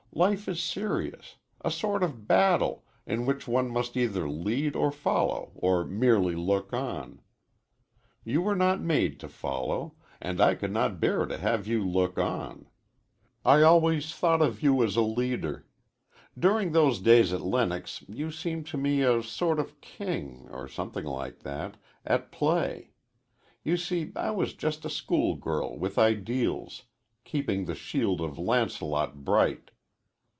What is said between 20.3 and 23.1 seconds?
or something like that, at play.